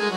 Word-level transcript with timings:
तुझी 0.00 0.08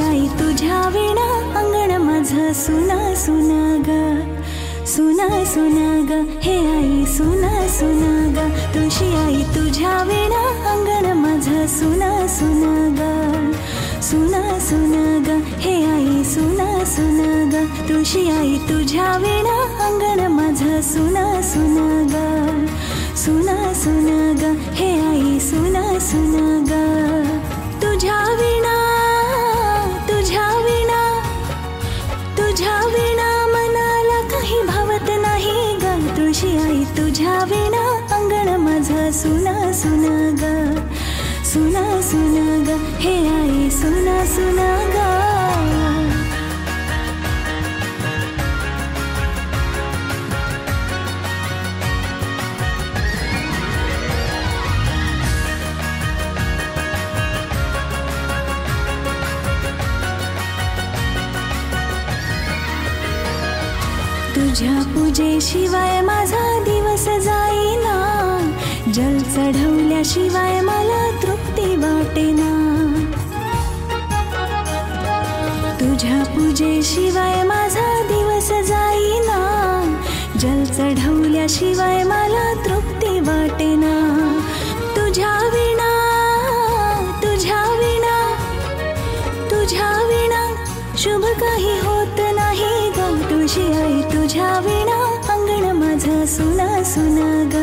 आई 0.00 0.26
तुझ्या 0.38 0.78
अंगण 1.20 1.59
माझ 2.20 2.56
सुना 2.56 3.14
सुना 3.14 3.60
ग. 3.88 3.90
सुना 4.86 5.44
सुना 5.44 5.86
ग. 6.08 6.40
हे 6.42 6.56
आई, 6.58 7.06
सुना 7.06 7.68
सुना 7.68 8.12
ग. 8.28 8.50
तुझी 8.74 9.16
आई 9.16 9.42
तुझ्या 9.42 10.02
विणा 10.02 10.42
अंगण 10.70 11.12
माझ 11.12 11.70
सुना 11.70 12.26
सुना 12.26 12.72
ग. 12.98 13.00
सुना 14.02 14.58
सुना 14.58 15.04
ग. 15.28 15.40
हे 15.58 15.74
आई, 15.92 16.24
सुना 16.24 16.84
सुना 16.84 17.30
ग. 17.52 17.64
तुझी 17.88 18.30
आई 18.30 18.58
तुझ्या 18.68 19.16
विणा 19.16 19.56
अंगण 19.86 20.26
माझ 20.32 20.84
सुना 20.84 21.40
सुना 21.42 21.88
ग. 22.12 22.66
सुना 23.16 23.72
सुना 23.72 24.32
ग. 24.42 24.56
हे 24.72 24.90
आई 25.08 25.40
सुना 39.12 39.72
सुना 39.72 40.16
ग, 40.40 40.42
सुना 41.44 41.84
सुना 42.00 42.44
ग, 42.66 42.76
हे 43.00 43.14
आई, 43.28 43.70
सुना 43.70 44.24
सुना 44.34 44.68
ग। 44.94 44.98
तुझ्या 64.34 64.82
पूजेशिवाय 64.94 66.00
माझा 66.02 66.44
दिवस 66.64 67.04
जाईना. 67.26 67.89
जल 68.94 69.18
चढवल्याशिवाय 69.18 70.60
मला 70.60 71.00
तृप्ती 71.22 71.76
वाटेना. 71.76 72.48
तुझ्या 75.80 76.22
पूजेशिवाय 76.28 77.42
माझा 77.42 77.86
दिवस 78.02 78.48
जाईना. 78.68 79.38
जल 80.40 80.64
चढवल्याशिवाय 80.64 82.02
मला 82.04 82.52
तृप्ती 82.66 83.20
वाटेना. 83.20 83.94
तुझ्या 84.96 85.32
विणा 85.54 85.90
तुझ्या 87.22 87.62
विणा 87.78 88.18
तुझ्या 89.50 89.90
विणा. 90.08 90.42
शुभ 90.98 91.24
काही 91.40 91.78
होत 91.78 92.20
नाही 92.34 92.90
ग 92.96 93.22
तुझी 93.30 93.72
आई 93.72 94.00
तुझ्या 94.02 94.52
विणा. 94.64 94.98
अंगण 95.32 95.76
माझं 95.76 96.26
सुना 96.26 96.82
सुना 96.84 97.30
ग. 97.54 97.56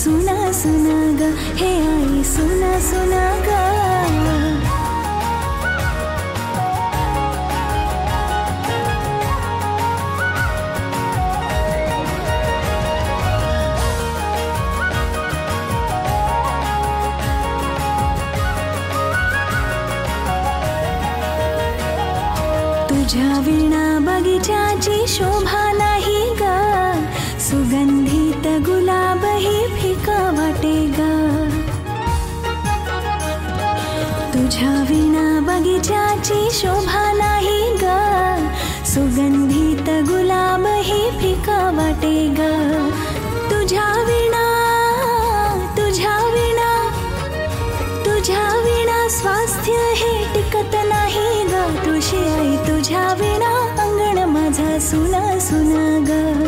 सुना 0.00 0.52
सुना 0.52 0.98
ग। 1.18 1.22
हे 1.60 1.70
आई 1.88 2.22
सुना 2.24 2.72
सुना 2.80 3.24
ग। 3.46 3.58
तुझ्या 22.90 23.40
विणा 23.46 23.84
बगीचाची 24.02 24.99
टिकत 50.60 50.74
नाही 50.74 51.44
ग. 51.44 51.52
तुझी 51.84 52.16
आई 52.16 52.56
तुझ्या 52.56 53.12
विना 53.12 53.82
अंगण 53.82 54.24
माझा 54.24 54.78
सुना 54.78 55.38
सुना 55.38 55.84
ग. 56.08 56.44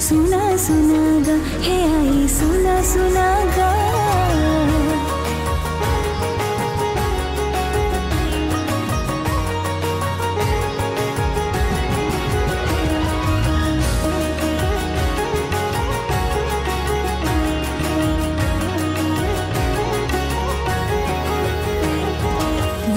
सुना 0.00 0.56
सुना 0.56 1.18
ग. 1.26 1.40
हे 1.62 1.82
आई, 1.82 2.28
सुना 2.28 2.82
सुना 2.82 3.44
ग. 3.56 3.59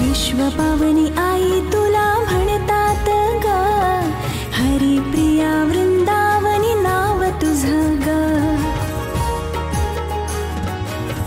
विश्व 0.00 0.36
पावनी 0.36 1.06
आई 1.18 1.60
तुला 1.60 2.06
म्हणतात 2.30 3.08
ग. 3.44 3.46
हरिप्रिया 4.54 5.64
वृंदावनी 5.64 6.74
नाव 6.74 7.22
तुझं 7.42 7.96
ग. 8.00 8.08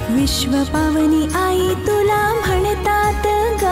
विश्व 0.09 0.51
पावनी 0.51 1.27
आई 1.35 1.73
तुला 1.87 2.33
म्हणतात 2.33 3.27
ग. 3.61 3.65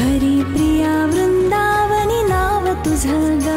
हरिप्रिया 0.00 0.94
वृंदावनी 1.04 2.22
नाव 2.22 2.72
तुझं 2.84 3.38
ग. 3.38 3.48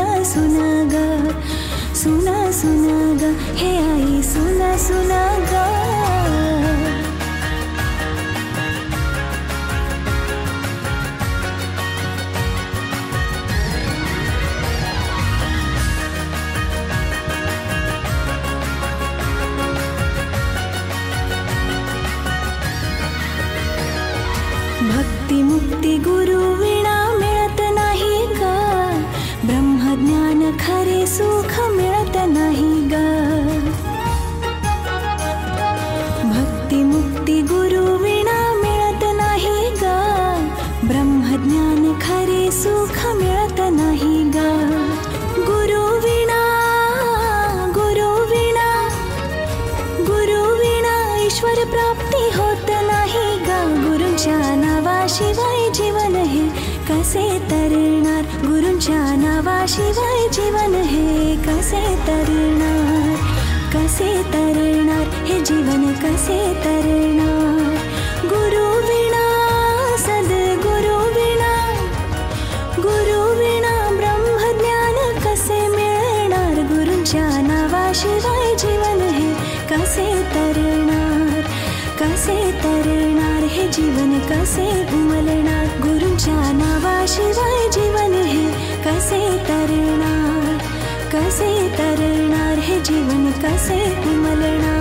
सुना 0.00 0.22
सुना 0.22 0.68
ग 0.92 0.94
सुना 1.94 2.50
सुना 2.60 2.98
ग 3.20 3.34
हे 3.60 3.70
आई 3.76 4.22
सुना 4.22 4.76
सुना 4.86 5.22
ग। 5.50 5.68
भक्ती 24.90 25.42
मुक्ती 25.42 25.98
गुरु 25.98 26.40
सुख 31.10 31.52
मिळत 31.70 32.16
नाही 32.26 32.72
ग। 32.88 32.94
भक्ती 36.24 36.82
मुक्ती 36.84 37.40
गुरु 37.42 37.84
विणा 37.96 38.38
नाही 39.16 39.70
ग। 39.70 39.84
ब्रह्मज्ञान 40.88 41.92
खरे 42.02 42.50
सुख 42.50 42.98
नाही 43.70 44.22
गुरु 45.48 45.82
विणा 46.04 46.40
गुरु 47.74 48.08
विणा, 48.30 48.68
गुरु 50.00 50.40
ईश्वर 51.26 51.64
प्राप्ती 51.64 52.24
होत 52.38 52.70
नाही 52.90 53.28
नावाशिवाय 54.54 55.68
जीवन 55.70 56.16
हे, 56.16 56.48
कसे 56.88 57.28
तरणार 57.50 57.89
गुरुच्या 58.80 59.14
नावाशिवाय 59.16 60.28
जीवन 60.32 60.74
हे, 60.74 61.34
कसे 61.36 61.80
तरणार 62.06 63.16
कसे 63.72 64.12
तरणार, 64.32 65.08
हे 65.26 65.40
जीवन 65.40 65.82
कसे 65.92 66.38
तरणार। 66.64 67.74
गुरु 68.24 68.62
विना 68.86 69.26
सद्गुरु 69.98 70.96
विना 71.16 71.52
गुरु 72.78 73.20
विना 73.40 73.74
ब्रह्मज्ञान 73.98 75.18
कसे 75.18 75.60
मिळणार? 75.68 76.62
गुरूंच्या 76.72 77.28
नावाशिवाय 77.48 78.54
जीवन 78.54 79.02
हे, 79.10 79.32
कसे 79.70 80.08
तरणार 80.34 81.42
कसे 82.00 82.40
तरणार, 82.64 83.42
हे 83.44 83.68
जीवन 83.68 84.18
कसे 84.20 84.68
उमलणार? 84.94 85.66
गुरूंच्या 85.82 86.40
नावाशिवाय 86.52 87.08
जीवन 87.18 87.39
तरणार 92.88 93.30
का 93.42 93.56
से 93.66 93.78
जीवन 94.10 94.10
उमलणार 94.10 94.79